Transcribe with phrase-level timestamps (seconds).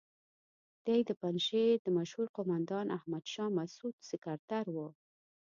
[0.85, 4.87] دی د پنجشیر د مشهور قوماندان احمد شاه مسعود سکرتر وو.